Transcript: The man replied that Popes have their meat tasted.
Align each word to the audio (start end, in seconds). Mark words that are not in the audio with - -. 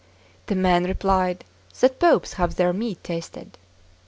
The 0.47 0.55
man 0.55 0.85
replied 0.85 1.45
that 1.79 1.99
Popes 1.99 2.33
have 2.33 2.55
their 2.55 2.73
meat 2.73 3.03
tasted. 3.03 3.59